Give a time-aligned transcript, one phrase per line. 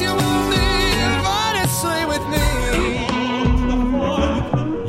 [0.00, 2.46] you won't live honestly with me.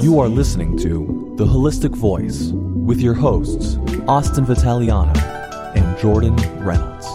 [0.04, 5.12] You are listening to The Holistic Voice with your hosts, Austin Vitaliano
[5.76, 7.08] and Jordan Reynolds.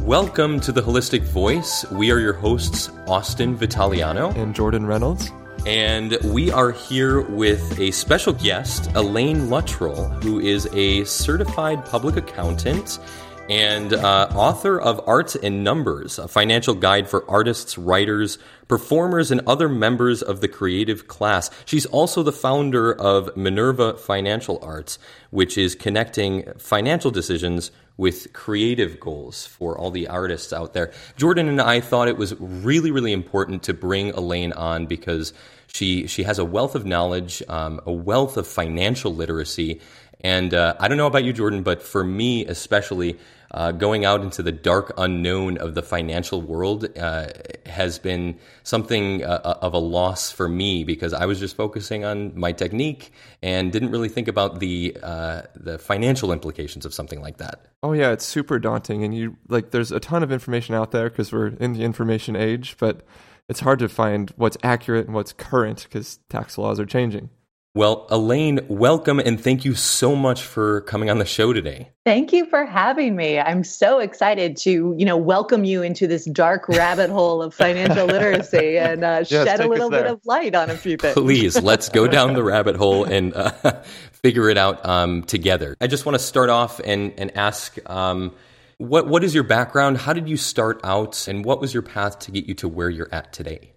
[0.00, 1.88] Welcome to the Holistic Voice.
[1.92, 5.30] We are your hosts, Austin Vitaliano, and Jordan Reynolds.
[5.68, 12.16] And we are here with a special guest, Elaine Luttrull, who is a certified public
[12.16, 12.98] accountant
[13.50, 19.42] and uh, author of Arts and Numbers, a financial guide for artists, writers, performers, and
[19.46, 21.50] other members of the creative class.
[21.66, 24.98] She's also the founder of Minerva Financial Arts,
[25.28, 30.92] which is connecting financial decisions with creative goals for all the artists out there.
[31.18, 35.34] Jordan and I thought it was really, really important to bring Elaine on because
[35.68, 39.80] she she has a wealth of knowledge, um, a wealth of financial literacy,
[40.20, 43.18] and uh, I don't know about you, Jordan, but for me especially.
[43.50, 47.28] Uh, going out into the dark unknown of the financial world uh,
[47.64, 52.38] has been something uh, of a loss for me because I was just focusing on
[52.38, 53.10] my technique
[53.42, 57.64] and didn't really think about the uh, the financial implications of something like that.
[57.82, 61.08] Oh yeah, it's super daunting, and you like there's a ton of information out there
[61.08, 63.00] because we're in the information age, but
[63.48, 67.30] it's hard to find what's accurate and what's current because tax laws are changing.
[67.74, 71.90] Well, Elaine, welcome and thank you so much for coming on the show today.
[72.04, 73.38] Thank you for having me.
[73.38, 78.06] I'm so excited to, you know, welcome you into this dark rabbit hole of financial
[78.06, 81.14] literacy and uh, Yes, shed a little bit of light on a few things.
[81.14, 83.50] Please, let's go down the rabbit hole and uh,
[84.12, 85.76] figure it out um, together.
[85.80, 88.34] I just want to start off and, and ask um,
[88.78, 89.98] what, what is your background?
[89.98, 91.26] How did you start out?
[91.28, 93.72] And what was your path to get you to where you're at today?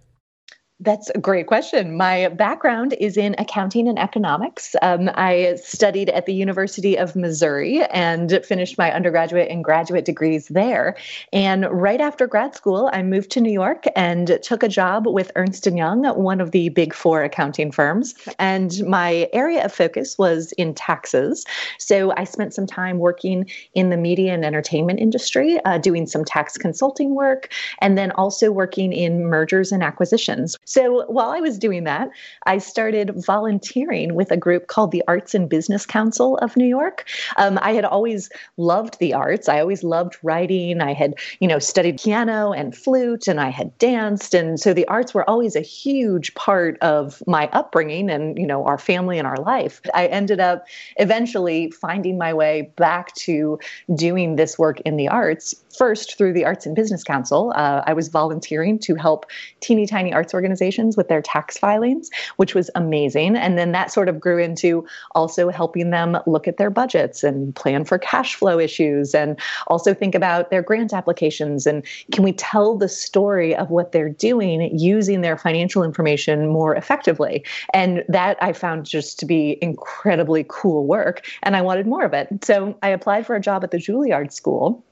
[0.83, 1.95] That's a great question.
[1.95, 4.75] My background is in accounting and economics.
[4.81, 10.47] Um, I studied at the University of Missouri and finished my undergraduate and graduate degrees
[10.47, 10.97] there.
[11.31, 15.31] And right after grad school, I moved to New York and took a job with
[15.35, 18.15] Ernst Young, one of the big four accounting firms.
[18.39, 21.45] And my area of focus was in taxes.
[21.77, 26.25] So I spent some time working in the media and entertainment industry, uh, doing some
[26.25, 30.57] tax consulting work, and then also working in mergers and acquisitions.
[30.71, 32.11] So while I was doing that,
[32.45, 37.09] I started volunteering with a group called the Arts and Business Council of New York.
[37.35, 39.49] Um, I had always loved the arts.
[39.49, 40.79] I always loved writing.
[40.79, 44.87] I had, you know, studied piano and flute, and I had danced, and so the
[44.87, 49.27] arts were always a huge part of my upbringing and you know our family and
[49.27, 49.81] our life.
[49.93, 50.65] I ended up
[50.95, 53.59] eventually finding my way back to
[53.93, 57.53] doing this work in the arts first through the Arts and Business Council.
[57.55, 59.25] Uh, I was volunteering to help
[59.61, 60.60] teeny tiny arts organizations
[60.97, 63.35] with their tax filings, which was amazing.
[63.35, 64.85] And then that sort of grew into
[65.15, 69.93] also helping them look at their budgets and plan for cash flow issues and also
[69.93, 74.77] think about their grant applications and can we tell the story of what they're doing
[74.77, 77.43] using their financial information more effectively.
[77.73, 81.25] And that I found just to be incredibly cool work.
[81.43, 82.27] And I wanted more of it.
[82.43, 84.83] So I applied for a job at the Juilliard School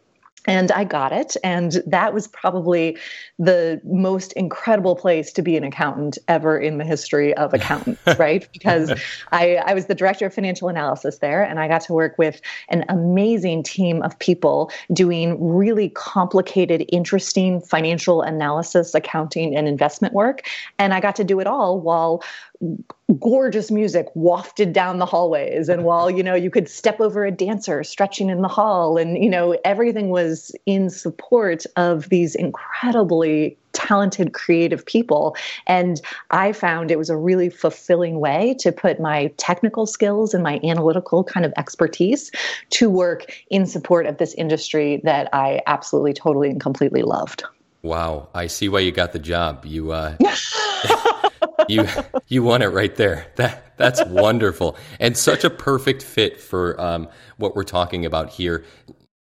[0.46, 1.36] and I got it.
[1.44, 2.98] And that was probably
[3.38, 8.48] the most incredible place to be an accountant ever in the history of accountants, right?
[8.54, 8.92] Because
[9.32, 12.42] I, I was the director of financial analysis there, and I got to work with
[12.70, 20.48] an amazing team of people doing really complicated, interesting financial analysis, accounting, and investment work.
[20.78, 22.24] And I got to do it all while
[23.20, 25.70] gorgeous music wafted down the hallways.
[25.70, 29.24] And while you know you could step over a dancer stretching in the hall and
[29.24, 35.36] you know everything was in support of these incredibly talented creative people.
[35.68, 40.44] And i found it was a really fulfilling way to put my technical skills and
[40.44, 42.30] my analytical kind of expertise
[42.72, 47.44] to work in support of this industry that i absolutely totally and completely loved.
[47.82, 49.66] Wow, I see why you got the job.
[49.66, 50.18] You uh,
[51.68, 51.88] you
[52.28, 53.28] you won it right there.
[53.36, 58.66] That that's wonderful and such a perfect fit for um, what we're talking about here.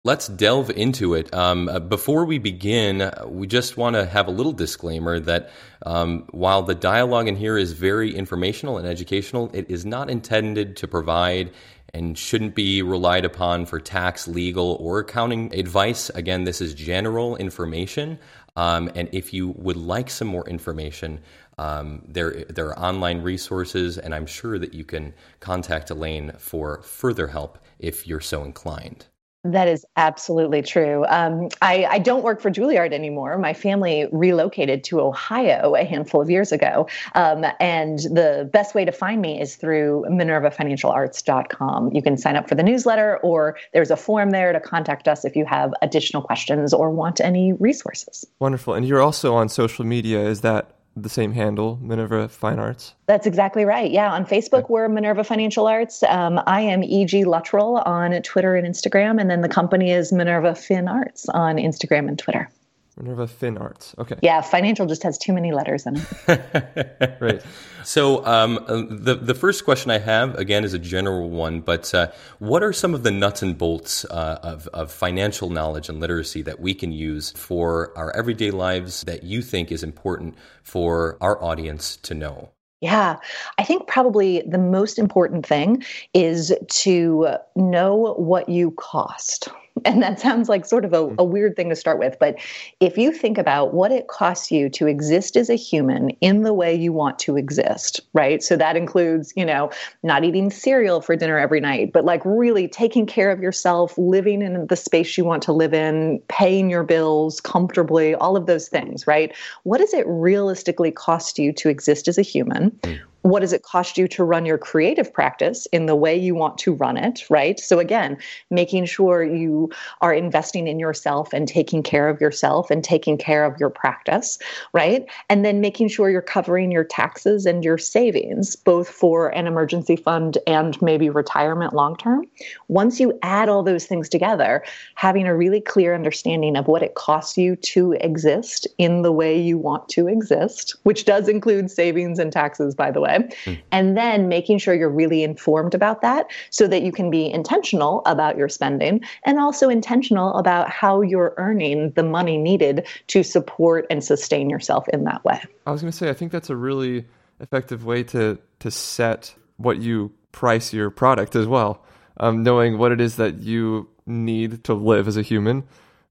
[0.04, 1.32] Let's delve into it.
[1.32, 5.50] Um, before we begin, we just want to have a little disclaimer that
[5.86, 10.76] um, while the dialogue in here is very informational and educational, it is not intended
[10.78, 11.52] to provide
[11.94, 16.10] and shouldn't be relied upon for tax, legal, or accounting advice.
[16.10, 18.18] Again, this is general information.
[18.56, 21.20] Um, and if you would like some more information,
[21.58, 26.82] um, there there are online resources, and I'm sure that you can contact Elaine for
[26.82, 29.06] further help if you're so inclined.
[29.44, 31.04] That is absolutely true.
[31.08, 33.37] Um, I, I, don't work for Juilliard anymore.
[33.38, 36.87] My family relocated to Ohio a handful of years ago.
[37.16, 41.93] Um, and the best way to find me is through minervafinancialarts.com.
[41.93, 45.25] You can sign up for the newsletter, or there's a form there to contact us
[45.25, 48.25] if you have additional questions or want any resources.
[48.38, 48.75] Wonderful.
[48.75, 50.20] And you're also on social media.
[50.20, 52.94] Is that the same handle, Minerva Fine Arts?
[53.06, 53.90] That's exactly right.
[53.90, 56.02] Yeah, on Facebook we're Minerva Financial Arts.
[56.04, 57.24] Um, I am E.G.
[57.24, 62.08] Luttrull on Twitter and Instagram, and then the company is Minerva Fin Arts on Instagram
[62.08, 62.50] and Twitter.
[62.96, 63.94] Minerva Fin Arts.
[63.98, 64.16] Okay.
[64.22, 67.16] Yeah, financial just has too many letters in it.
[67.20, 67.42] right.
[67.84, 71.92] So um, uh, the the first question I have again is a general one, but
[71.94, 72.08] uh,
[72.38, 76.42] what are some of the nuts and bolts uh, of of financial knowledge and literacy
[76.42, 81.42] that we can use for our everyday lives that you think is important for our
[81.42, 82.50] audience to know?
[82.82, 83.18] Yeah,
[83.58, 89.48] I think probably the most important thing is to know what you cost.
[89.84, 91.14] And that sounds like sort of a, hmm.
[91.19, 92.16] a, weird thing to start with.
[92.20, 92.38] But
[92.80, 96.52] if you think about what it costs you to exist as a human in the
[96.52, 98.42] way you want to exist, right?
[98.42, 99.70] So that includes, you know,
[100.02, 104.42] not eating cereal for dinner every night, but like really taking care of yourself, living
[104.42, 108.68] in the space you want to live in, paying your bills comfortably, all of those
[108.68, 109.34] things, right?
[109.64, 112.70] What does it realistically cost you to exist as a human?
[112.82, 116.34] Mm what does it cost you to run your creative practice in the way you
[116.34, 117.58] want to run it, right?
[117.58, 118.19] So, again,
[118.50, 119.70] making sure you
[120.00, 124.38] are investing in yourself and taking care of yourself and taking care of your practice,
[124.72, 125.06] right?
[125.28, 129.96] And then making sure you're covering your taxes and your savings, both for an emergency
[129.96, 132.26] fund and maybe retirement long term.
[132.68, 134.64] Once you add all those things together,
[134.96, 139.38] having a really clear understanding of what it costs you to exist in the way
[139.38, 143.61] you want to exist, which does include savings and taxes, by the way Mm.
[143.70, 148.03] And then making sure you're really informed about that so that you can be intentional
[148.06, 153.87] about your spending and also intentional about how you're earning the money needed to support
[153.91, 155.41] and sustain yourself in that way.
[155.67, 157.06] I was going to say, I think that's a really
[157.41, 161.85] effective way to, to set what you price your product as well.
[162.19, 165.64] Um, knowing what it is that you need to live as a human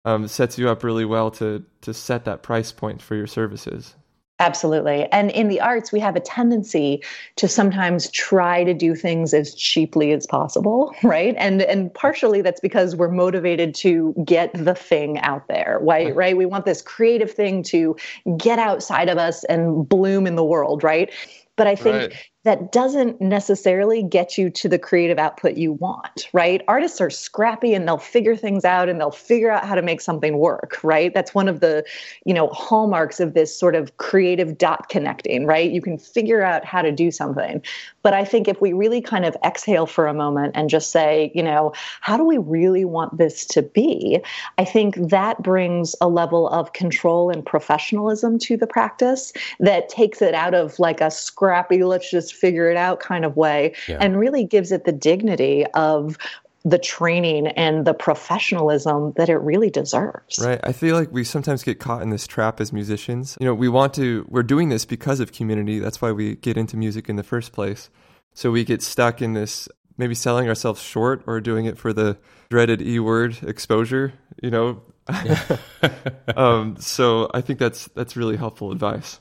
[0.06, 3.96] um, sets you up really well to to set that price point for your services.
[4.42, 5.08] Absolutely.
[5.12, 7.04] And in the arts, we have a tendency
[7.36, 11.36] to sometimes try to do things as cheaply as possible, right?
[11.38, 16.16] And and partially that's because we're motivated to get the thing out there, right?
[16.16, 16.36] Right?
[16.36, 17.96] We want this creative thing to
[18.36, 21.12] get outside of us and bloom in the world, right?
[21.56, 26.28] But I think right that doesn't necessarily get you to the creative output you want,
[26.34, 26.64] right?
[26.68, 30.02] Artists are scrappy and they'll figure things out and they'll figure out how to make
[30.02, 31.14] something work, right?
[31.14, 31.86] That's one of the,
[32.26, 35.70] you know, hallmarks of this sort of creative dot connecting, right?
[35.70, 37.62] You can figure out how to do something.
[38.02, 41.32] But I think if we really kind of exhale for a moment and just say,
[41.36, 44.20] you know, how do we really want this to be?
[44.58, 50.24] I think that brings a level of control and professionalism to the practice that takes
[50.24, 53.98] it out of like a scrappy, let's just figure it out kind of way yeah.
[54.00, 56.18] and really gives it the dignity of
[56.64, 60.40] the training and the professionalism that it really deserves.
[60.40, 60.60] Right.
[60.64, 63.36] I feel like we sometimes get caught in this trap as musicians.
[63.40, 65.80] You know, we want to, we're doing this because of community.
[65.80, 67.90] That's why we get into music in the first place.
[68.34, 69.68] So we get stuck in this
[69.98, 72.18] maybe selling ourselves short or doing it for the
[72.50, 74.82] dreaded E word exposure, you know.
[76.36, 79.20] um, so I think that's that's really helpful advice.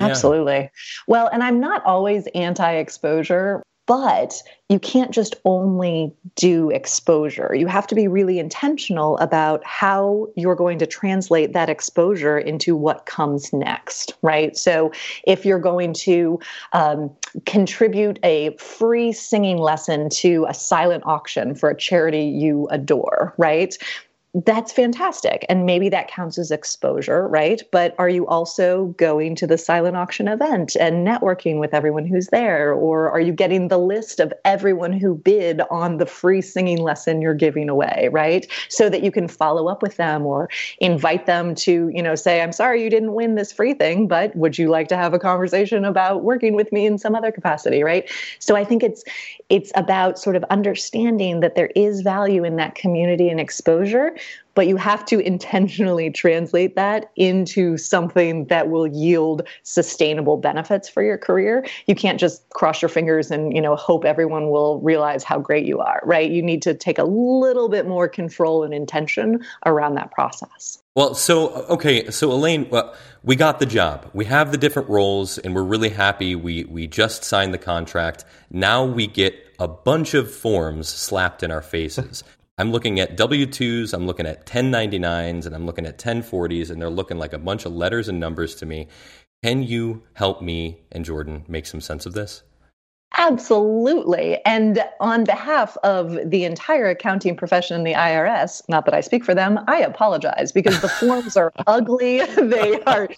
[0.00, 0.70] Absolutely.
[1.06, 7.54] Well, and I'm not always anti exposure, but you can't just only do exposure.
[7.54, 12.76] You have to be really intentional about how you're going to translate that exposure into
[12.76, 14.54] what comes next, right?
[14.58, 14.92] So
[15.26, 16.38] if you're going to
[16.74, 17.10] um,
[17.46, 23.74] contribute a free singing lesson to a silent auction for a charity you adore, right?
[24.44, 25.44] That's fantastic.
[25.48, 27.62] And maybe that counts as exposure, right?
[27.72, 32.28] But are you also going to the silent auction event and networking with everyone who's
[32.28, 32.72] there?
[32.72, 37.20] Or are you getting the list of everyone who bid on the free singing lesson
[37.20, 38.46] you're giving away, right?
[38.68, 42.40] So that you can follow up with them or invite them to, you know, say,
[42.40, 45.18] I'm sorry you didn't win this free thing, but would you like to have a
[45.18, 48.08] conversation about working with me in some other capacity, right?
[48.38, 49.02] So I think it's
[49.48, 54.14] it's about sort of understanding that there is value in that community and exposure
[54.54, 61.00] but you have to intentionally translate that into something that will yield sustainable benefits for
[61.02, 61.64] your career.
[61.86, 65.64] You can't just cross your fingers and, you know, hope everyone will realize how great
[65.64, 66.28] you are, right?
[66.28, 70.82] You need to take a little bit more control and intention around that process.
[70.96, 72.92] Well, so okay, so Elaine, well,
[73.22, 74.10] we got the job.
[74.14, 76.34] We have the different roles, and we're really happy.
[76.34, 78.24] We we just signed the contract.
[78.50, 82.24] Now we get a bunch of forms slapped in our faces.
[82.60, 86.82] I'm looking at W 2s, I'm looking at 1099s, and I'm looking at 1040s, and
[86.82, 88.88] they're looking like a bunch of letters and numbers to me.
[89.44, 92.42] Can you help me and Jordan make some sense of this?
[93.16, 94.38] Absolutely.
[94.44, 99.24] And on behalf of the entire accounting profession and the IRS, not that I speak
[99.24, 102.22] for them, I apologize because the forms are ugly.
[102.48, 103.08] They are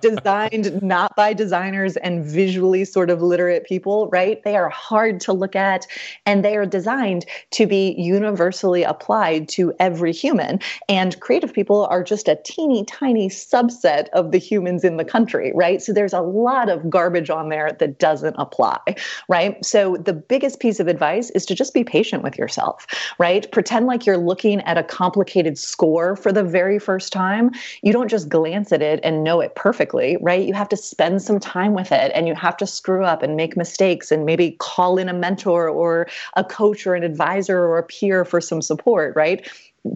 [0.00, 4.42] designed not by designers and visually sort of literate people, right?
[4.44, 5.86] They are hard to look at
[6.24, 10.60] and they are designed to be universally applied to every human.
[10.88, 15.52] And creative people are just a teeny tiny subset of the humans in the country,
[15.54, 15.82] right?
[15.82, 18.78] So there's a lot of garbage on there that doesn't apply,
[19.28, 19.35] right?
[19.36, 19.62] Right?
[19.62, 22.86] So the biggest piece of advice is to just be patient with yourself,
[23.18, 23.50] right?
[23.52, 27.50] Pretend like you're looking at a complicated score for the very first time.
[27.82, 30.46] You don't just glance at it and know it perfectly, right?
[30.46, 33.36] You have to spend some time with it and you have to screw up and
[33.36, 37.76] make mistakes and maybe call in a mentor or a coach or an advisor or
[37.76, 39.46] a peer for some support, right?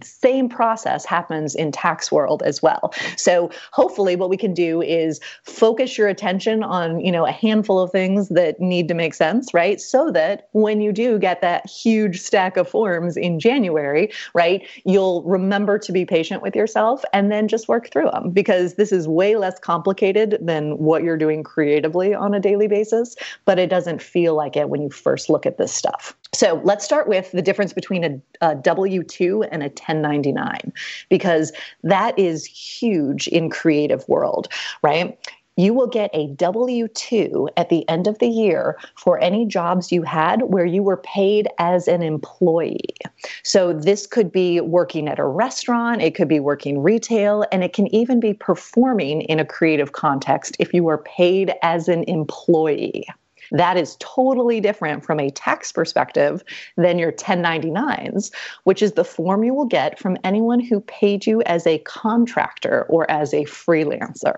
[0.03, 2.93] Same process happens in tax world as well.
[3.17, 7.79] So hopefully what we can do is focus your attention on you know a handful
[7.79, 9.79] of things that need to make sense right?
[9.79, 15.23] So that when you do get that huge stack of forms in january right you'll
[15.23, 19.07] remember to be patient with yourself and then just work through them because this is
[19.07, 24.01] way less complicated than what you're doing creatively on a daily basis but it doesn't
[24.01, 27.41] feel like it when you first look at this stuff so let's start with the
[27.41, 30.73] difference between a a W 2 and a 1099,
[31.09, 31.51] because
[31.83, 34.47] that is huge in creative world,
[34.81, 35.17] right?
[35.57, 39.91] you will get a W 2 at the end of the year for any jobs
[39.91, 42.95] you had where you were paid as an employee.
[43.43, 47.73] So, this could be working at a restaurant, it could be working retail, and it
[47.73, 53.05] can even be performing in a creative context if you were paid as an employee.
[53.51, 56.43] That is totally different from a tax perspective
[56.77, 58.31] than your 1099s,
[58.63, 62.83] which is the form you will get from anyone who paid you as a contractor
[62.89, 64.37] or as a freelancer,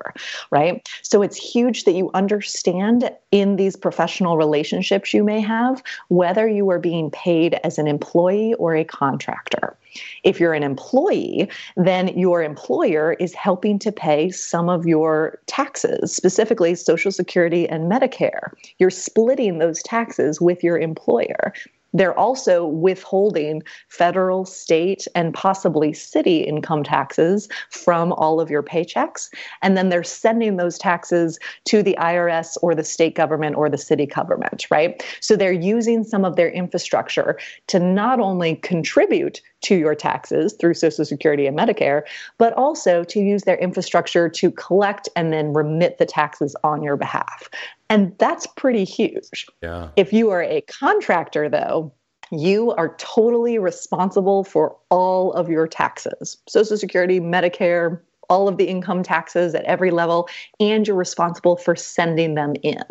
[0.51, 0.87] right?
[1.03, 6.69] So it's huge that you understand in these professional relationships you may have whether you
[6.69, 9.77] are being paid as an employee or a contractor.
[10.23, 16.15] If you're an employee, then your employer is helping to pay some of your taxes,
[16.15, 18.51] specifically Social Security and Medicare.
[18.79, 21.53] You're splitting those taxes with your employer.
[21.93, 29.29] They're also withholding federal, state, and possibly city income taxes from all of your paychecks.
[29.61, 33.77] And then they're sending those taxes to the IRS or the state government or the
[33.77, 35.03] city government, right?
[35.21, 40.75] So they're using some of their infrastructure to not only contribute to your taxes through
[40.75, 42.03] Social Security and Medicare,
[42.37, 46.95] but also to use their infrastructure to collect and then remit the taxes on your
[46.95, 47.49] behalf.
[47.89, 49.45] And that's pretty huge.
[49.61, 49.89] Yeah.
[49.95, 51.91] If you are a contractor, though,
[52.31, 58.67] you are totally responsible for all of your taxes Social Security, Medicare, all of the
[58.67, 60.27] income taxes at every level
[60.59, 62.83] and you're responsible for sending them in,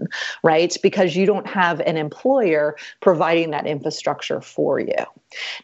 [0.43, 0.77] right?
[0.83, 4.95] Because you don't have an employer providing that infrastructure for you.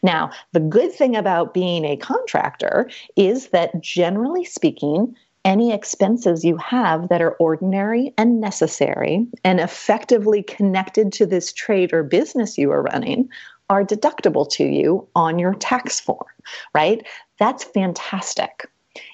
[0.03, 6.57] Now, the good thing about being a contractor is that generally speaking, any expenses you
[6.57, 12.71] have that are ordinary and necessary and effectively connected to this trade or business you
[12.71, 13.29] are running
[13.69, 16.25] are deductible to you on your tax form,
[16.73, 17.05] right?
[17.39, 18.67] That's fantastic.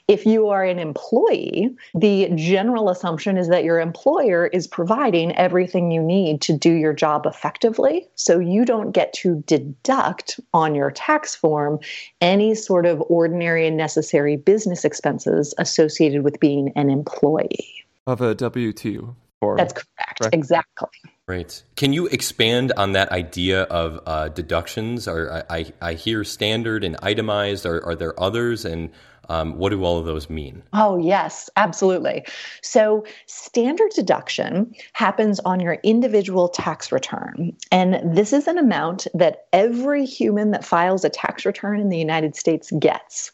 [0.07, 5.89] If you are an employee, the general assumption is that your employer is providing everything
[5.89, 8.07] you need to do your job effectively.
[8.13, 11.79] So you don't get to deduct on your tax form
[12.21, 17.73] any sort of ordinary and necessary business expenses associated with being an employee.
[18.05, 20.19] Of a W 2 or That's correct.
[20.19, 20.35] correct.
[20.35, 20.89] Exactly.
[21.27, 21.63] Right.
[21.75, 25.07] Can you expand on that idea of uh, deductions?
[25.07, 27.65] Are, I, I, I, hear standard and itemized.
[27.65, 28.63] Are, are there others?
[28.63, 28.91] And
[29.29, 30.63] um, what do all of those mean?
[30.73, 32.25] Oh, yes, absolutely.
[32.61, 37.55] So, standard deduction happens on your individual tax return.
[37.71, 41.97] And this is an amount that every human that files a tax return in the
[41.97, 43.31] United States gets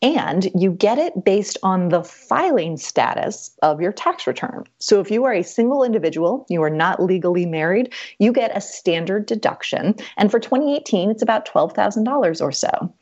[0.00, 4.64] and you get it based on the filing status of your tax return.
[4.78, 8.60] So if you are a single individual, you are not legally married, you get a
[8.60, 9.96] standard deduction.
[10.16, 12.94] And for 2018, it's about $12,000 or so.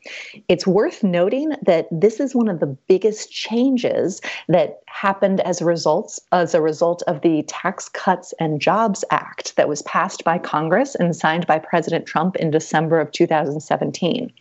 [0.47, 5.65] It's worth noting that this is one of the biggest changes that happened as a
[5.65, 10.39] result as a result of the Tax Cuts and Jobs Act that was passed by
[10.39, 14.31] Congress and signed by President Trump in December of 2017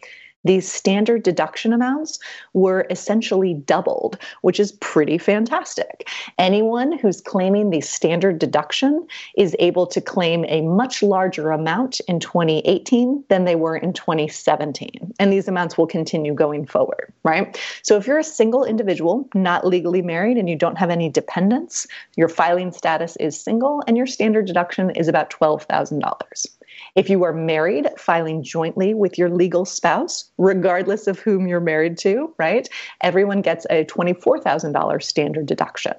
[0.46, 2.18] these standard deduction amounts
[2.52, 6.08] were essentially doubled, which is pretty fantastic.
[6.38, 12.20] Anyone who's claiming the standard deduction is able to claim a much larger amount in
[12.20, 15.14] 2018 than they were in 2017.
[15.18, 17.60] And these amounts will continue going forward, right?
[17.82, 21.86] So if you're a single individual, not legally married, and you don't have any dependents,
[22.16, 26.55] your filing status is single, and your standard deduction is about $12,000.
[26.96, 31.98] If you are married, filing jointly with your legal spouse, regardless of whom you're married
[31.98, 32.66] to, right?
[33.02, 35.92] Everyone gets a $24,000 standard deduction.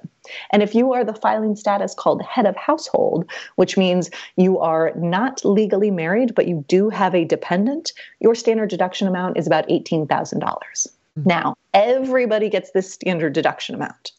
[0.50, 4.92] And if you are the filing status called head of household, which means you are
[4.96, 9.68] not legally married, but you do have a dependent, your standard deduction amount is about
[9.68, 10.42] $18,000.
[10.42, 11.22] Hmm.
[11.24, 14.10] Now, everybody gets this standard deduction amount.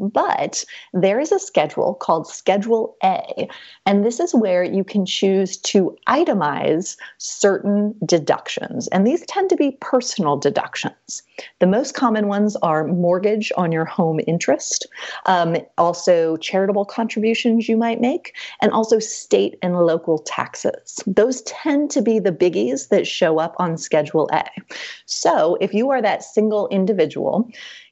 [0.00, 3.48] But there is a schedule called Schedule A,
[3.86, 8.88] and this is where you can choose to itemize certain deductions.
[8.88, 11.22] And these tend to be personal deductions.
[11.60, 14.86] The most common ones are mortgage on your home interest,
[15.26, 21.00] um, also charitable contributions you might make, and also state and local taxes.
[21.06, 24.44] Those tend to be the biggies that show up on Schedule A.
[25.06, 27.48] So if you are that single individual,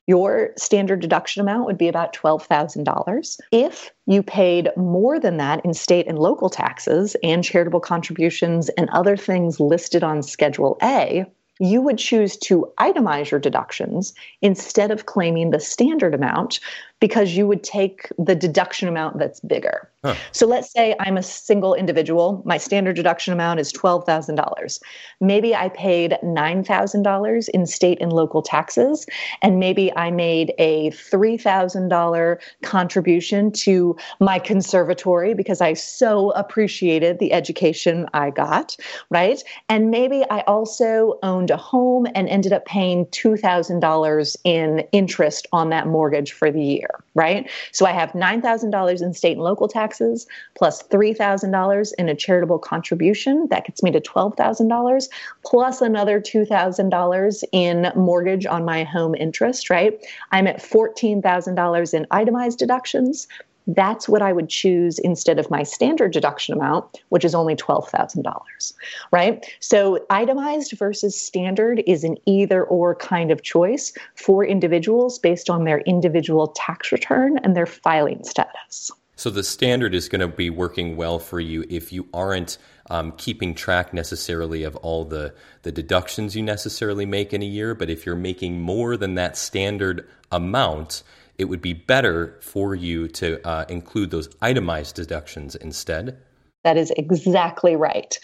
[0.07, 3.41] your standard deduction amount would be about $12,000.
[3.53, 8.91] If you paid more than that in state and local taxes and charitable contributions and
[8.91, 11.25] other things listed on Schedule A,
[11.61, 16.59] you would choose to itemize your deductions instead of claiming the standard amount
[17.03, 19.91] because you would take the deduction amount that's bigger.
[20.05, 20.15] Huh.
[20.31, 22.43] So let's say I'm a single individual.
[22.45, 24.81] My standard deduction amount is $12,000.
[25.21, 29.05] Maybe I paid $9,000 in state and local taxes,
[29.43, 37.33] and maybe I made a $3,000 contribution to my conservatory because I so appreciated the
[37.33, 38.77] education I got,
[39.11, 39.43] right?
[39.69, 45.71] And maybe I also owned a home and ended up paying $2,000 in interest on
[45.71, 47.51] that mortgage for the year right?
[47.73, 53.47] So I have $9,000 in state and local taxes plus $3,000 in a charitable contribution.
[53.51, 55.09] That gets me to $12,000
[55.45, 59.99] plus another $2,000 in mortgage on my home interest, right?
[60.31, 63.29] I'm at $14,000 in itemized deductions
[63.67, 68.73] that's what I would choose instead of my standard deduction amount, which is only $12,000,
[69.11, 69.45] right?
[69.61, 75.65] So itemized versus standard is an either or kind of choice for individuals based on
[75.65, 78.91] their individual tax return and their filing status.
[79.17, 82.59] So the standard is going to be working well for you if you aren't
[82.91, 87.75] um, keeping track necessarily of all the, the deductions you necessarily make in a year,
[87.75, 91.03] but if you're making more than that standard amount,
[91.43, 96.17] it would be better for you to uh, include those itemized deductions instead.
[96.63, 98.17] That is exactly right.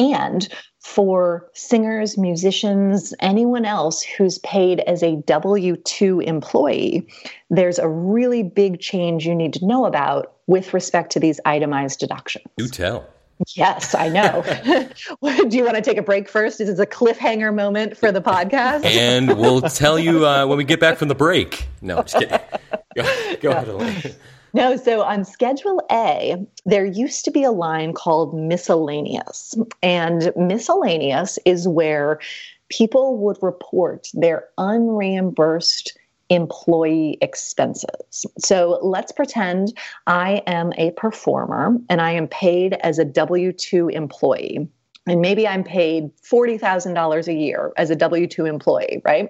[0.00, 0.48] And
[0.80, 7.06] for singers, musicians, anyone else who's paid as a W 2 employee,
[7.48, 12.00] there's a really big change you need to know about with respect to these itemized
[12.00, 12.44] deductions.
[12.56, 13.06] Do tell.
[13.54, 14.42] Yes, I know.
[15.48, 16.60] Do you want to take a break first?
[16.60, 18.84] Is this a cliffhanger moment for the podcast?
[18.84, 21.66] and we'll tell you uh, when we get back from the break.
[21.82, 22.38] No, just kidding.
[22.96, 23.02] Go,
[23.42, 24.16] go ahead.
[24.52, 29.52] No, so on Schedule A, there used to be a line called miscellaneous.
[29.82, 32.20] And miscellaneous is where
[32.68, 35.90] people would report their unreimbursed
[36.30, 38.26] employee expenses.
[38.38, 43.88] So let's pretend I am a performer and I am paid as a W 2
[43.88, 44.68] employee.
[45.06, 49.28] And maybe I'm paid $40,000 a year as a W 2 employee, right?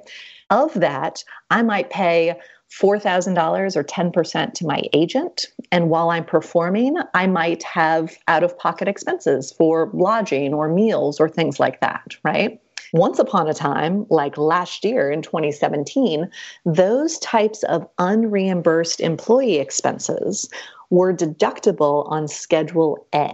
[0.51, 2.37] Of that, I might pay
[2.71, 5.47] $4,000 or 10% to my agent.
[5.71, 11.21] And while I'm performing, I might have out of pocket expenses for lodging or meals
[11.21, 12.61] or things like that, right?
[12.95, 16.31] Once upon a time, like last year in 2017,
[16.65, 20.49] those types of unreimbursed employee expenses
[20.91, 23.33] were deductible on Schedule A,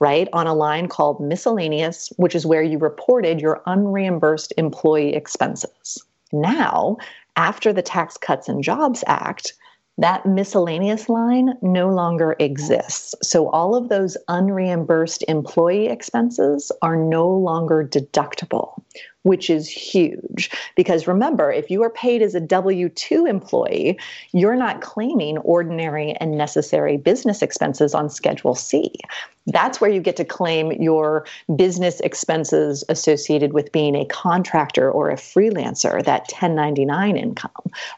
[0.00, 0.26] right?
[0.32, 6.02] On a line called miscellaneous, which is where you reported your unreimbursed employee expenses.
[6.32, 6.96] Now,
[7.36, 9.52] after the Tax Cuts and Jobs Act,
[9.98, 13.14] that miscellaneous line no longer exists.
[13.22, 18.82] So all of those unreimbursed employee expenses are no longer deductible,
[19.24, 20.50] which is huge.
[20.76, 23.98] Because remember, if you are paid as a W 2 employee,
[24.32, 28.92] you're not claiming ordinary and necessary business expenses on Schedule C.
[29.46, 35.10] That's where you get to claim your business expenses associated with being a contractor or
[35.10, 37.50] a freelancer, that 1099 income,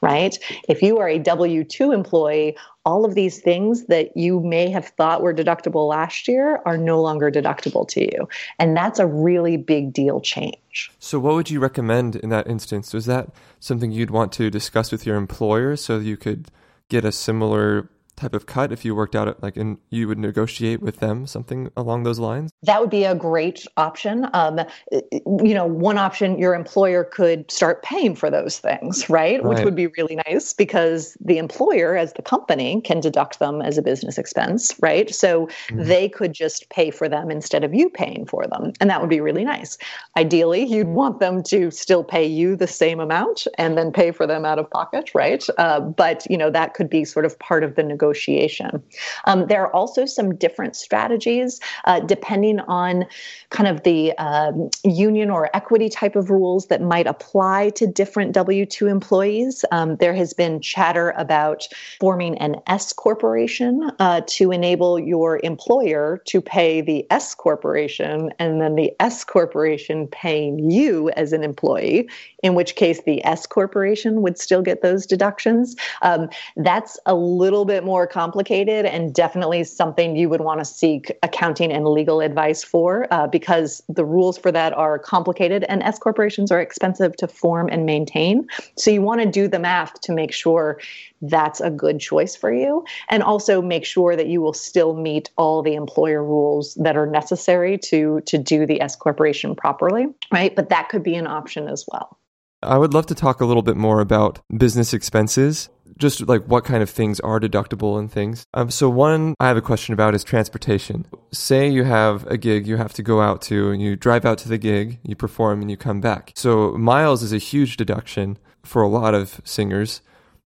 [0.03, 0.37] right?
[0.69, 2.57] If you are a W 2 employee,
[2.87, 7.03] all of these things that you may have thought were deductible last year are no
[7.03, 8.29] longer deductible to you.
[8.61, 10.93] And that's a really big deal change.
[11.01, 12.95] So, what would you recommend in that instance?
[12.95, 16.49] Was that something you'd want to discuss with your employer so you could
[16.89, 20.19] get a similar type of cut if you worked out it like and you would
[20.19, 22.51] negotiate with them something along those lines?
[22.63, 24.29] That would be a great option.
[24.33, 29.43] Um, you know one option your employer could start paying for those things right?
[29.43, 29.45] right.
[29.45, 33.77] which would be really nice because the employer as the company can deduct them as
[33.77, 35.15] a business expense right?
[35.15, 35.85] So mm-hmm.
[35.85, 39.11] they could just pay for them instead of you paying for them and that would
[39.11, 39.77] be really nice.
[40.17, 44.27] Ideally you'd want them to still pay you the same amount and then pay for
[44.27, 45.45] them out of pocket right?
[45.59, 48.83] Uh, but you know that could be sort of part of the negotiation negotiation.
[49.25, 53.05] Um, there are also some different strategies uh, depending on
[53.51, 58.33] kind of the um, union or equity type of rules that might apply to different
[58.33, 59.65] W 2 employees.
[59.73, 61.67] Um, there has been chatter about
[62.01, 68.61] forming an S corporation uh, to enable your employer to pay the S corporation and
[68.61, 72.09] then the S corporation paying you as an employee,
[72.43, 75.77] in which case the S corporation would still get those deductions.
[76.03, 81.17] Um, that's a little bit more complicated and definitely something you would want to seek
[81.23, 83.07] accounting and legal advice for.
[83.13, 87.69] Uh, because the rules for that are complicated and S corporations are expensive to form
[87.71, 88.49] and maintain.
[88.77, 90.81] So you want to do the math to make sure
[91.23, 95.31] that's a good choice for you and also make sure that you will still meet
[95.37, 100.57] all the employer rules that are necessary to to do the S corporation properly, right?
[100.57, 102.19] But that could be an option as well.
[102.63, 106.65] I would love to talk a little bit more about business expenses just like what
[106.65, 108.45] kind of things are deductible and things.
[108.55, 111.07] Um, so one I have a question about is transportation.
[111.33, 114.39] Say you have a gig you have to go out to, and you drive out
[114.39, 116.33] to the gig, you perform, and you come back.
[116.35, 120.03] So miles is a huge deduction for a lot of singers.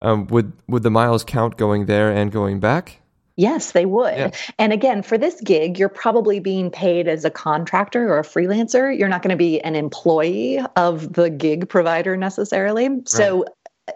[0.01, 2.99] Um, would would the miles count going there and going back?
[3.37, 4.17] Yes, they would.
[4.17, 4.31] Yeah.
[4.59, 8.97] And again, for this gig, you're probably being paid as a contractor or a freelancer.
[8.97, 12.91] You're not going to be an employee of the gig provider necessarily.
[13.07, 13.47] So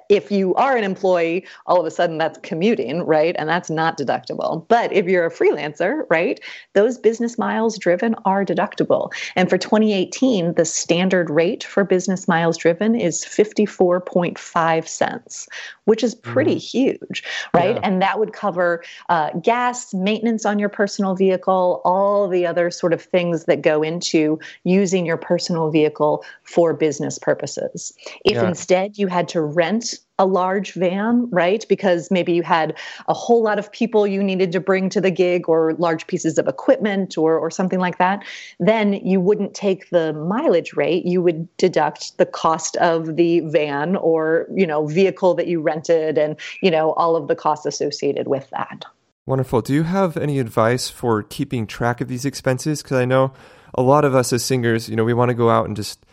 [0.08, 3.36] if you are an employee, all of a sudden that's commuting, right?
[3.38, 4.66] And that's not deductible.
[4.66, 6.40] But if you're a freelancer, right,
[6.72, 9.12] those business miles driven are deductible.
[9.36, 15.48] And for 2018, the standard rate for business miles driven is 54.5 cents,
[15.84, 16.70] which is pretty mm.
[16.70, 17.22] huge,
[17.54, 17.76] right?
[17.76, 17.80] Yeah.
[17.84, 22.92] And that would cover uh, gas, maintenance on your personal vehicle, all the other sort
[22.92, 27.92] of things that go into using your personal vehicle for business purposes.
[28.24, 28.48] If yeah.
[28.48, 29.75] instead you had to rent
[30.18, 31.64] a large van, right?
[31.68, 32.74] Because maybe you had
[33.08, 36.38] a whole lot of people you needed to bring to the gig or large pieces
[36.38, 38.24] of equipment or, or something like that,
[38.58, 41.04] then you wouldn't take the mileage rate.
[41.04, 46.16] You would deduct the cost of the van or, you know, vehicle that you rented
[46.16, 48.84] and, you know, all of the costs associated with that.
[49.26, 49.60] Wonderful.
[49.60, 52.82] Do you have any advice for keeping track of these expenses?
[52.82, 53.32] Because I know
[53.74, 56.05] a lot of us as singers, you know, we want to go out and just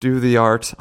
[0.00, 0.72] do the art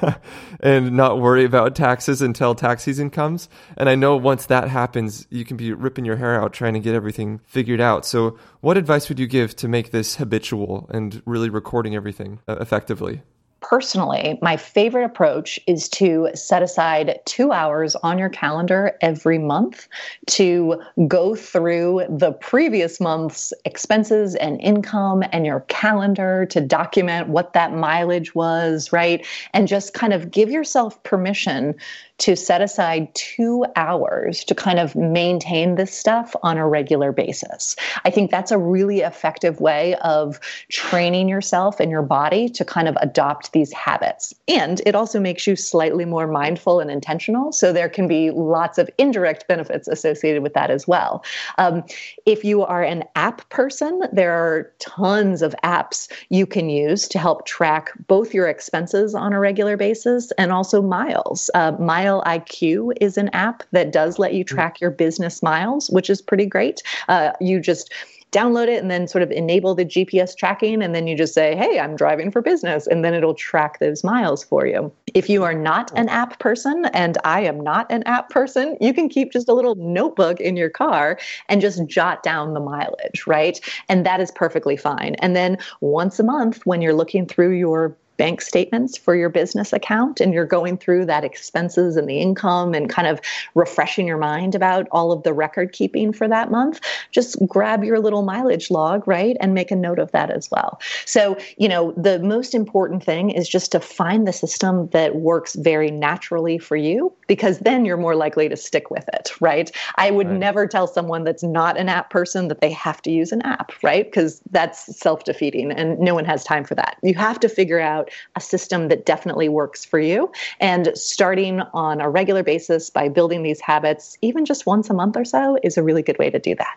[0.60, 3.48] and not worry about taxes until tax season comes.
[3.76, 6.80] And I know once that happens, you can be ripping your hair out trying to
[6.80, 8.04] get everything figured out.
[8.04, 12.56] So, what advice would you give to make this habitual and really recording everything uh,
[12.60, 13.22] effectively?
[13.60, 19.88] Personally, my favorite approach is to set aside two hours on your calendar every month
[20.26, 27.54] to go through the previous month's expenses and income and your calendar to document what
[27.54, 29.26] that mileage was, right?
[29.52, 31.74] And just kind of give yourself permission
[32.18, 37.76] to set aside two hours to kind of maintain this stuff on a regular basis.
[38.04, 42.88] I think that's a really effective way of training yourself and your body to kind
[42.88, 44.34] of adopt these habits.
[44.48, 47.52] And it also makes you slightly more mindful and intentional.
[47.52, 51.22] So there can be lots of indirect benefits associated with that as well.
[51.58, 51.84] Um,
[52.24, 57.18] if you are an app person, there are tons of apps you can use to
[57.18, 61.50] help track both your expenses on a regular basis and also miles.
[61.54, 64.48] Uh, miles Mile IQ is an app that does let you mm.
[64.48, 66.82] track your business miles, which is pretty great.
[67.08, 67.92] Uh, you just
[68.32, 70.82] download it and then sort of enable the GPS tracking.
[70.82, 72.86] And then you just say, hey, I'm driving for business.
[72.86, 74.92] And then it'll track those miles for you.
[75.14, 78.92] If you are not an app person, and I am not an app person, you
[78.94, 83.26] can keep just a little notebook in your car and just jot down the mileage,
[83.26, 83.58] right?
[83.88, 85.16] And that is perfectly fine.
[85.20, 89.72] And then once a month, when you're looking through your bank statements for your business
[89.72, 93.20] account and you're going through that expenses and the income and kind of
[93.54, 97.98] refreshing your mind about all of the record keeping for that month, just grab your
[97.98, 99.36] little mileage log, right?
[99.40, 100.80] And make a note of that as well.
[101.04, 105.54] So, you know, the most important thing is just to find the system that works
[105.54, 109.70] very naturally for you because then you're more likely to stick with it, right?
[109.96, 110.38] I would right.
[110.38, 113.72] never tell someone that's not an app person that they have to use an app,
[113.82, 114.04] right?
[114.04, 116.96] Because that's self defeating and no one has time for that.
[117.02, 120.30] You have to figure out a system that definitely works for you.
[120.60, 125.16] And starting on a regular basis by building these habits, even just once a month
[125.16, 126.76] or so, is a really good way to do that.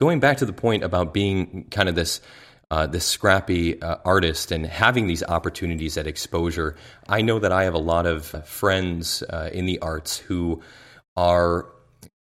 [0.00, 2.20] Going back to the point about being kind of this
[2.70, 6.76] uh, this scrappy uh, artist and having these opportunities at exposure.
[7.08, 10.60] I know that I have a lot of friends uh, in the arts who
[11.16, 11.66] are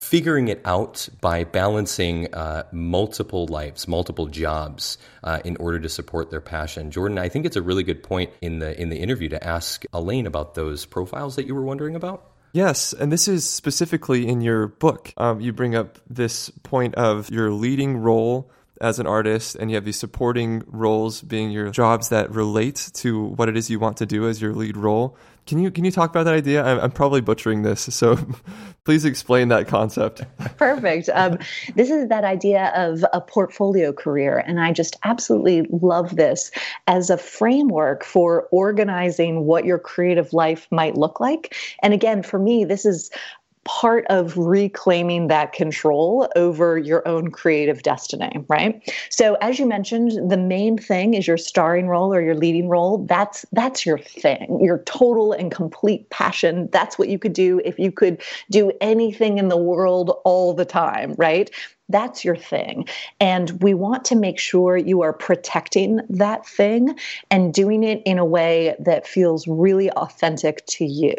[0.03, 6.29] figuring it out by balancing uh, multiple lives, multiple jobs uh, in order to support
[6.29, 6.91] their passion.
[6.91, 9.85] Jordan, I think it's a really good point in the in the interview to ask
[9.93, 12.29] Elaine about those profiles that you were wondering about.
[12.51, 15.13] Yes, and this is specifically in your book.
[15.17, 19.75] Um, you bring up this point of your leading role as an artist and you
[19.75, 23.97] have these supporting roles being your jobs that relate to what it is you want
[23.97, 25.15] to do as your lead role.
[25.45, 26.63] Can you can you talk about that idea?
[26.63, 28.17] I'm, I'm probably butchering this, so
[28.85, 30.23] please explain that concept.
[30.57, 31.09] Perfect.
[31.13, 31.37] Um,
[31.75, 36.49] this is that idea of a portfolio career, and I just absolutely love this
[36.87, 41.55] as a framework for organizing what your creative life might look like.
[41.81, 43.11] And again, for me, this is
[43.65, 48.91] part of reclaiming that control over your own creative destiny, right?
[49.09, 53.05] So as you mentioned, the main thing is your starring role or your leading role.
[53.05, 54.59] That's that's your thing.
[54.61, 56.69] Your total and complete passion.
[56.71, 58.21] That's what you could do if you could
[58.51, 61.49] do anything in the world all the time, right?
[61.89, 62.87] That's your thing.
[63.19, 66.97] And we want to make sure you are protecting that thing
[67.29, 71.15] and doing it in a way that feels really authentic to you.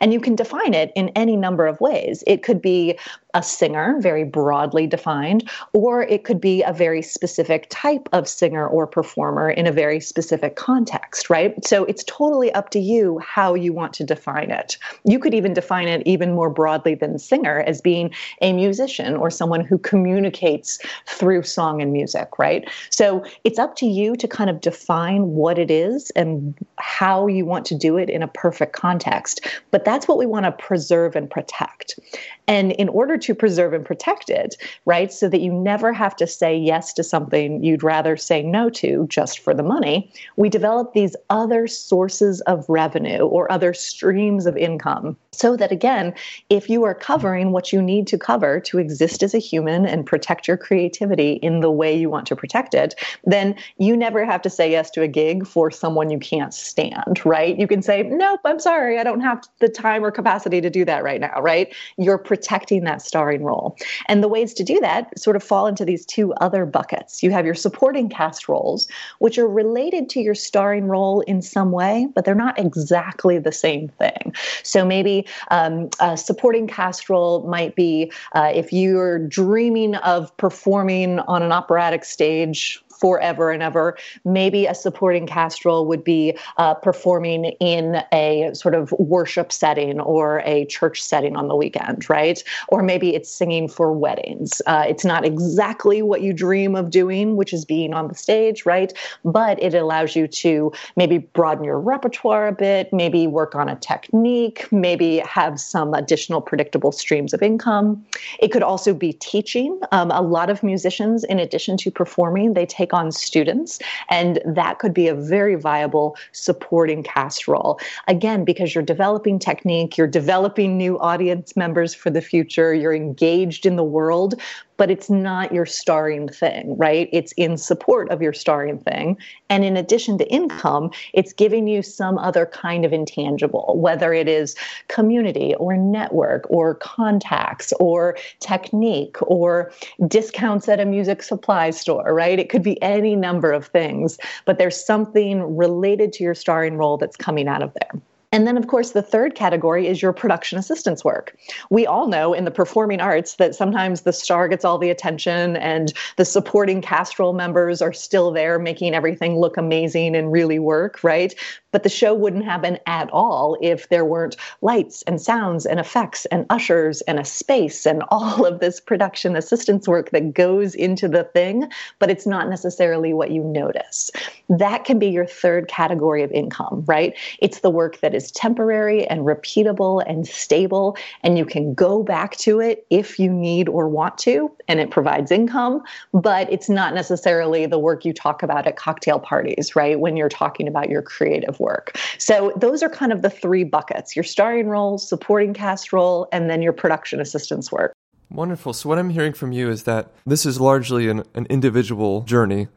[0.00, 2.22] And you can define it in any number of ways.
[2.26, 2.98] It could be
[3.34, 8.66] a singer, very broadly defined, or it could be a very specific type of singer
[8.66, 11.64] or performer in a very specific context, right?
[11.64, 14.76] So it's totally up to you how you want to define it.
[15.04, 19.30] You could even define it even more broadly than singer as being a musician or
[19.30, 22.68] someone who communicates through song and music, right?
[22.90, 27.46] So it's up to you to kind of define what it is and how you
[27.46, 29.46] want to do it in a perfect context.
[29.70, 31.98] But that's what we want to preserve and protect.
[32.46, 34.56] And in order to preserve and protect it,
[34.86, 38.70] right, so that you never have to say yes to something you'd rather say no
[38.70, 44.46] to just for the money, we develop these other sources of revenue or other streams
[44.46, 46.14] of income so that again,
[46.50, 50.04] if you are covering what you need to cover to exist as a human and
[50.04, 54.42] protect your creativity in the way you want to protect it, then you never have
[54.42, 57.58] to say yes to a gig for someone you can't stand, right?
[57.58, 60.84] You can say, nope, I'm sorry, I don't have the time or capacity to do
[60.84, 61.74] that right now, right?
[61.96, 63.76] You're protecting that starring role.
[64.08, 67.22] And the ways to do that sort of fall into these two other buckets.
[67.22, 71.72] You have your supporting cast roles, which are related to your starring role in some
[71.72, 74.32] way, but they're not exactly the same thing.
[74.62, 81.18] So maybe um, a supporting cast role might be uh, if you're dreaming of performing
[81.20, 83.98] on an operatic stage forever and ever.
[84.24, 89.98] Maybe a supporting cast role would be uh, performing in a sort of worship setting
[89.98, 92.40] or a church setting on the weekend, right?
[92.68, 94.62] Or maybe it's singing for weddings.
[94.68, 98.64] Uh, it's not exactly what you dream of doing, which is being on the stage,
[98.64, 98.92] right?
[99.24, 103.74] But it allows you to maybe broaden your repertoire a bit, maybe work on a
[103.74, 108.06] technique, maybe have some additional predictable streams of income.
[108.38, 109.80] It could also be teaching.
[109.90, 113.78] Um, a lot of musicians, in addition to performing, they take on students.
[114.08, 117.78] And that could be a very viable supporting cast role.
[118.08, 123.66] Again, because you're developing technique, you're developing new audience members for the future, you're engaged
[123.66, 124.40] in the world,
[124.76, 127.08] but it's not your starring thing, right?
[127.12, 129.18] It's in support of your starring thing.
[129.48, 134.28] And in addition to income, it's giving you some other kind of intangible, whether it
[134.28, 134.56] is
[134.88, 139.72] community or network or contacts or technique or
[140.08, 142.38] discounts at a music supply store, right?
[142.38, 146.96] It could be any number of things, but there's something related to your starring role
[146.96, 148.00] that's coming out of there.
[148.32, 151.36] And then, of course, the third category is your production assistance work.
[151.68, 155.56] We all know in the performing arts that sometimes the star gets all the attention
[155.58, 160.58] and the supporting cast role members are still there making everything look amazing and really
[160.58, 161.34] work, right?
[161.72, 166.24] But the show wouldn't happen at all if there weren't lights and sounds and effects
[166.26, 171.08] and ushers and a space and all of this production assistance work that goes into
[171.08, 174.10] the thing, but it's not necessarily what you notice.
[174.48, 177.14] That can be your third category of income, right?
[177.40, 182.36] It's the work that is temporary and repeatable and stable, and you can go back
[182.38, 185.82] to it if you need or want to, and it provides income,
[186.12, 189.98] but it's not necessarily the work you talk about at cocktail parties, right?
[189.98, 191.98] When you're talking about your creative work.
[192.18, 196.50] So those are kind of the three buckets your starring role, supporting cast role, and
[196.50, 197.92] then your production assistance work.
[198.30, 198.72] Wonderful.
[198.72, 202.68] So, what I'm hearing from you is that this is largely an, an individual journey,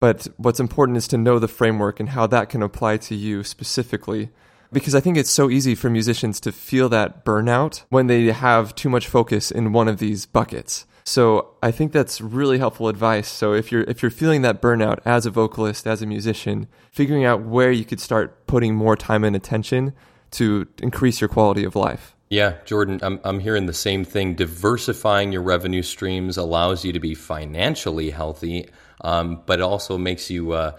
[0.00, 3.44] but what's important is to know the framework and how that can apply to you
[3.44, 4.30] specifically.
[4.72, 8.74] Because I think it's so easy for musicians to feel that burnout when they have
[8.74, 10.86] too much focus in one of these buckets.
[11.08, 13.28] So I think that's really helpful advice.
[13.28, 17.24] So if you're if you're feeling that burnout as a vocalist, as a musician, figuring
[17.24, 19.94] out where you could start putting more time and attention
[20.32, 22.16] to increase your quality of life.
[22.28, 24.34] Yeah, Jordan, I'm I'm hearing the same thing.
[24.34, 28.68] Diversifying your revenue streams allows you to be financially healthy,
[29.02, 30.72] um, but it also makes you uh,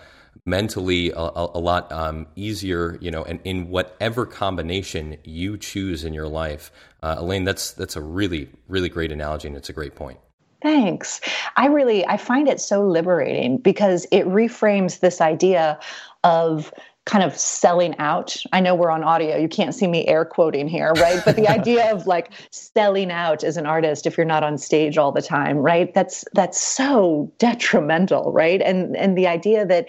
[0.46, 2.98] mentally a, a lot um, easier.
[3.02, 6.72] You know, and in whatever combination you choose in your life,
[7.04, 10.20] uh, Elaine, that's that's a really really great analogy, and it's a great point.
[10.62, 11.22] Thanks.
[11.56, 15.80] I really I find it so liberating because it reframes this idea
[16.24, 16.74] of
[17.08, 18.36] kind of selling out.
[18.52, 19.38] I know we're on audio.
[19.38, 21.22] You can't see me air quoting here, right?
[21.24, 24.98] But the idea of like selling out as an artist if you're not on stage
[24.98, 25.94] all the time, right?
[25.94, 28.62] That's that's so detrimental, right?
[28.62, 29.88] And and the idea that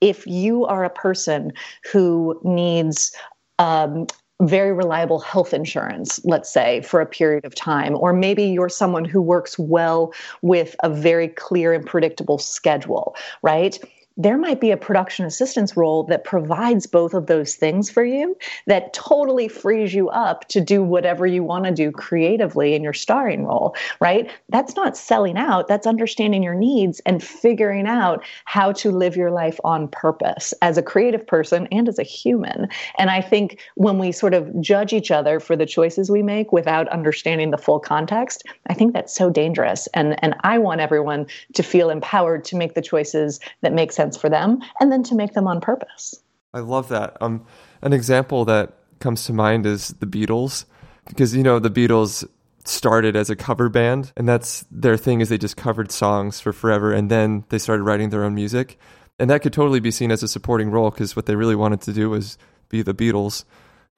[0.00, 1.52] if you are a person
[1.92, 3.12] who needs
[3.58, 4.06] um,
[4.40, 7.96] very reliable health insurance, let's say, for a period of time.
[7.96, 13.78] Or maybe you're someone who works well with a very clear and predictable schedule, right?
[14.18, 18.36] There might be a production assistance role that provides both of those things for you
[18.66, 22.92] that totally frees you up to do whatever you want to do creatively in your
[22.92, 24.28] starring role, right?
[24.48, 29.30] That's not selling out, that's understanding your needs and figuring out how to live your
[29.30, 32.68] life on purpose as a creative person and as a human.
[32.98, 36.52] And I think when we sort of judge each other for the choices we make
[36.52, 39.86] without understanding the full context, I think that's so dangerous.
[39.94, 44.07] And and I want everyone to feel empowered to make the choices that make sense
[44.08, 46.14] sense for them and then to make them on purpose.
[46.54, 47.16] I love that.
[47.20, 47.44] Um,
[47.82, 50.64] an example that comes to mind is the Beatles,
[51.06, 52.26] because you know the Beatles
[52.64, 56.52] started as a cover band, and that's their thing is they just covered songs for
[56.52, 58.78] forever, and then they started writing their own music,
[59.18, 61.80] and that could totally be seen as a supporting role because what they really wanted
[61.82, 63.44] to do was be the Beatles,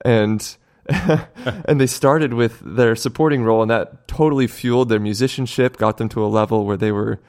[0.03, 0.57] and.
[0.89, 6.09] and they started with their supporting role, and that totally fueled their musicianship, got them
[6.09, 7.19] to a level where they were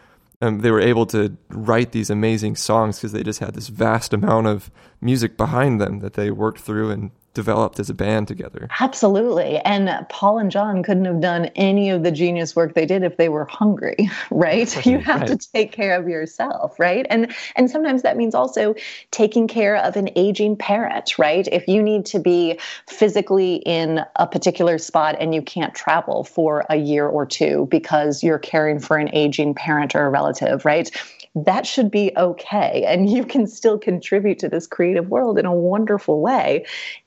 [0.43, 4.13] um, they were able to write these amazing songs because they just had this vast
[4.13, 8.69] amount of music behind them that they worked through and developed as a band together.
[8.81, 9.59] Absolutely.
[9.59, 13.17] And Paul and John couldn't have done any of the genius work they did if
[13.17, 14.85] they were hungry, right?
[14.85, 15.41] You have right.
[15.41, 17.07] to take care of yourself, right?
[17.09, 18.75] And and sometimes that means also
[19.11, 21.49] taking care of an aging parent, right?
[21.51, 26.67] If you need to be physically in a particular spot and you can't travel for
[26.69, 30.91] a year or two because you're caring for an aging parent or a relative, right?
[31.35, 32.85] That should be okay.
[32.93, 36.67] And you can still contribute to this creative world in a wonderful way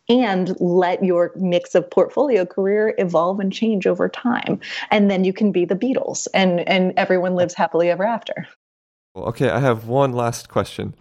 [0.10, 4.60] and let your mix of portfolio career evolve and change over time.
[4.90, 8.48] And then you can be the Beatles and, and everyone lives happily ever after.
[9.16, 10.96] Okay, I have one last question.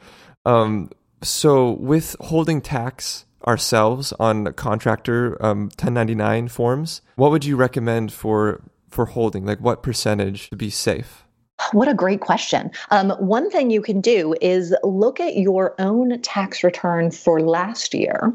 [0.44, 0.90] Um,
[1.22, 8.62] so, with holding tax ourselves on contractor um, 1099 forms, what would you recommend for
[8.88, 9.44] for holding?
[9.44, 11.23] Like, what percentage to be safe?
[11.70, 12.72] What a great question.
[12.90, 17.94] Um, one thing you can do is look at your own tax return for last
[17.94, 18.32] year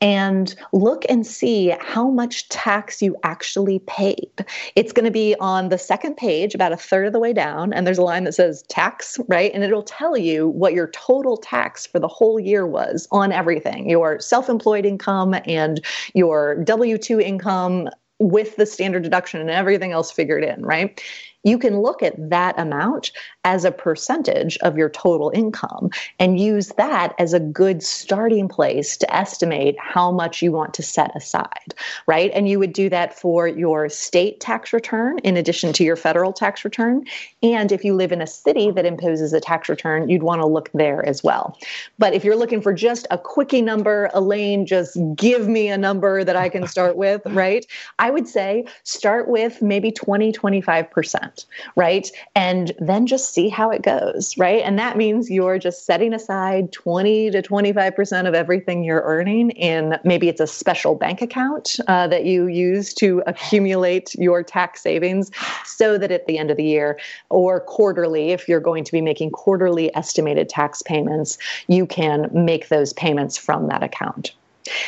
[0.00, 4.44] and look and see how much tax you actually paid.
[4.74, 7.72] It's going to be on the second page, about a third of the way down,
[7.72, 9.52] and there's a line that says tax, right?
[9.54, 13.88] And it'll tell you what your total tax for the whole year was on everything
[13.88, 19.92] your self employed income and your W 2 income with the standard deduction and everything
[19.92, 21.02] else figured in, right?
[21.46, 23.12] You can look at that amount
[23.46, 28.96] as a percentage of your total income and use that as a good starting place
[28.96, 31.72] to estimate how much you want to set aside,
[32.08, 32.32] right?
[32.34, 36.32] And you would do that for your state tax return in addition to your federal
[36.32, 37.04] tax return.
[37.40, 40.46] And if you live in a city that imposes a tax return, you'd want to
[40.46, 41.56] look there as well.
[42.00, 46.24] But if you're looking for just a quickie number, Elaine, just give me a number
[46.24, 47.64] that I can start with, right?
[48.00, 51.46] I would say start with maybe 20, 25%.
[51.76, 52.10] right?
[52.34, 54.62] And then just see how it goes, right?
[54.64, 59.98] And that means you're just setting aside 20 to 25% of everything you're earning in
[60.04, 65.30] maybe it's a special bank account uh, that you use to accumulate your tax savings
[65.66, 69.02] so that at the end of the year or quarterly, if you're going to be
[69.02, 71.36] making quarterly estimated tax payments,
[71.68, 74.32] you can make those payments from that account.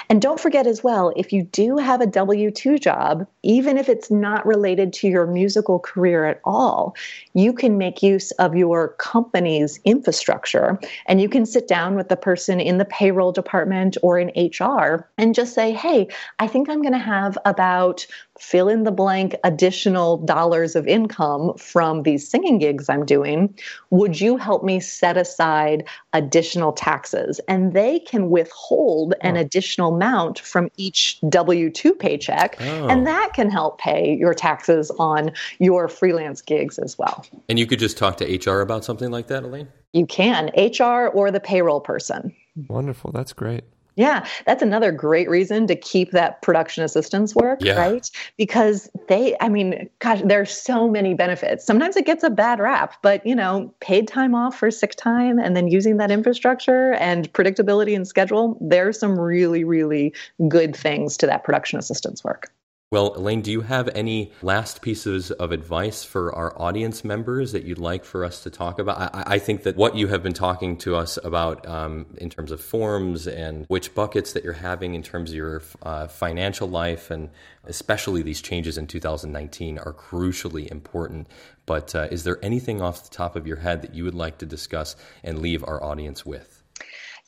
[0.09, 3.89] And don't forget as well, if you do have a W 2 job, even if
[3.89, 6.97] it's not related to your musical career at all,
[7.35, 10.79] you can make use of your company's infrastructure.
[11.07, 15.09] And you can sit down with the person in the payroll department or in HR
[15.17, 16.09] and just say, hey,
[16.39, 18.07] I think I'm going to have about
[18.39, 23.55] fill in the blank additional dollars of income from these singing gigs I'm doing.
[23.91, 27.41] Would you help me set aside additional taxes?
[27.49, 29.41] And they can withhold an oh.
[29.41, 32.57] additional amount from each W 2 paycheck.
[32.61, 32.89] Oh.
[32.89, 37.27] And that can help pay your taxes on your freelance gigs as well.
[37.49, 39.69] And you could just talk to HR about something like that, Elaine?
[39.93, 42.35] You can, HR or the payroll person.
[42.69, 43.13] Wonderful.
[43.13, 43.65] That's great.
[43.99, 47.75] Yeah, that's another great reason to keep that production assistance work, Yeah.
[47.81, 48.09] right?
[48.37, 51.67] Because they, I mean, gosh, there's so many benefits.
[51.67, 55.41] Sometimes it gets a bad rap, but you know, paid time off for sick time
[55.41, 60.15] and then using that infrastructure and predictability and schedule, there's some really, really
[60.47, 62.53] good things to that production assistance work.
[62.91, 67.65] Well, Elaine, do you have any last pieces of advice for our audience members that
[67.65, 69.15] you'd like for us to talk about?
[69.15, 72.51] I, I think that what you have been talking to us about um, in terms
[72.51, 77.11] of forms and which buckets that you're having in terms of your uh, financial life,
[77.11, 77.29] and
[77.65, 81.27] especially these changes in 2019, are crucially important.
[81.67, 84.39] But uh, is there anything off the top of your head that you would like
[84.39, 86.63] to discuss and leave our audience with?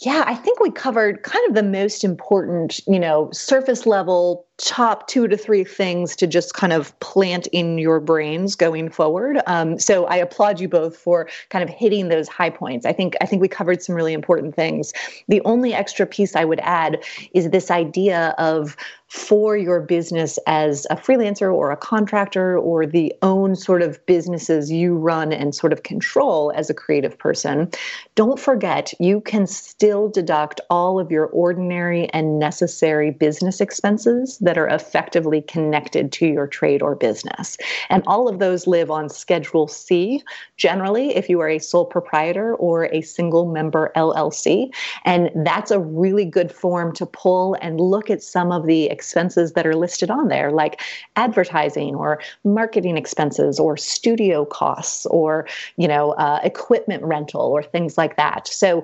[0.00, 5.06] Yeah, I think we covered kind of the most important, you know, surface level top
[5.06, 9.40] two to three things to just kind of plant in your brains going forward.
[9.46, 12.84] Um, so I applaud you both for kind of hitting those high points.
[12.84, 14.92] I think I think we covered some really important things.
[15.28, 17.02] The only extra piece I would add
[17.32, 18.76] is this idea of
[19.10, 24.70] for your business as a freelancer or a contractor or the own sort of businesses
[24.70, 27.68] you run and sort of control as a creative person,
[28.14, 34.58] don't forget you can still deduct all of your ordinary and necessary business expenses that
[34.58, 37.56] are effectively connected to your trade or business.
[37.88, 40.24] And all of those live on Schedule C
[40.56, 44.74] generally if you are a sole proprietor or a single member LLC.
[45.04, 49.52] And that's a really good form to pull and look at some of the expenses
[49.52, 50.80] that are listed on there, like
[51.14, 55.46] advertising or marketing expenses or studio costs or,
[55.76, 58.48] you know, uh, equipment rental or things like that.
[58.48, 58.82] So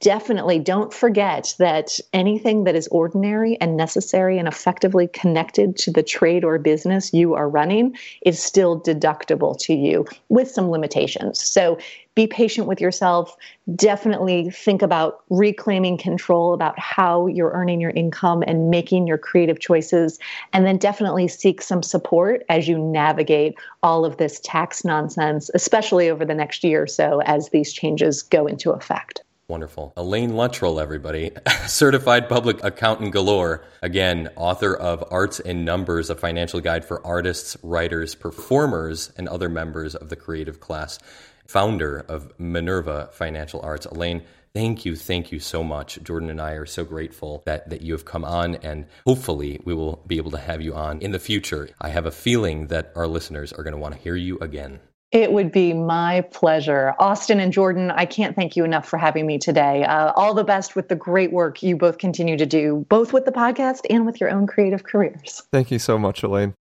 [0.00, 6.02] definitely don't forget that anything that is ordinary and necessary and effectively connected to the
[6.02, 11.42] trade or business you are running is still deductible to you with some limitations.
[11.42, 11.78] So
[12.14, 13.36] be patient with yourself.
[13.74, 19.60] Definitely think about reclaiming control about how you're earning your income and making your creative
[19.60, 20.18] choices.
[20.52, 26.10] And then definitely seek some support as you navigate all of this tax nonsense, especially
[26.10, 29.22] over the next year or so as these changes go into effect.
[29.48, 29.94] Wonderful.
[29.96, 31.30] Elaine Luttrull, everybody.
[31.66, 33.64] Certified public accountant galore.
[33.80, 39.48] Again, author of Arts and Numbers, a financial guide for artists, writers, performers, and other
[39.48, 40.98] members of the creative class.
[41.46, 43.86] Founder of Minerva Financial Arts.
[43.86, 44.22] Elaine,
[44.52, 45.98] thank you, thank you so much.
[46.02, 49.72] Jordan and I are so grateful that, that you have come on, and hopefully we
[49.72, 51.70] will be able to have you on in the future.
[51.80, 54.80] I have a feeling that our listeners are going to want to hear you again.
[55.10, 56.94] It would be my pleasure.
[56.98, 59.84] Austin and Jordan, I can't thank you enough for having me today.
[59.84, 63.24] Uh, all the best with the great work you both continue to do, both with
[63.24, 65.42] the podcast and with your own creative careers.
[65.50, 66.54] Thank you so much, Elaine.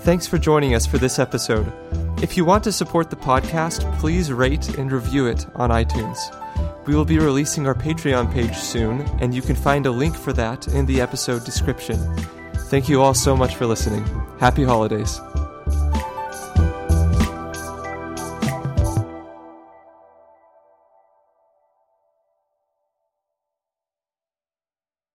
[0.00, 1.72] Thanks for joining us for this episode.
[2.22, 6.18] If you want to support the podcast, please rate and review it on iTunes.
[6.86, 10.32] We will be releasing our Patreon page soon, and you can find a link for
[10.34, 11.96] that in the episode description.
[12.68, 14.04] Thank you all so much for listening.
[14.38, 15.20] Happy holidays.